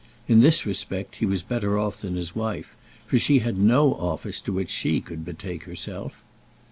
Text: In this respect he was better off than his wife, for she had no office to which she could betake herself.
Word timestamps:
In 0.27 0.41
this 0.41 0.65
respect 0.65 1.17
he 1.17 1.27
was 1.27 1.43
better 1.43 1.77
off 1.77 2.01
than 2.01 2.15
his 2.15 2.35
wife, 2.35 2.75
for 3.05 3.19
she 3.19 3.37
had 3.37 3.59
no 3.59 3.93
office 3.93 4.41
to 4.41 4.51
which 4.51 4.71
she 4.71 4.99
could 4.99 5.23
betake 5.23 5.65
herself. 5.65 6.23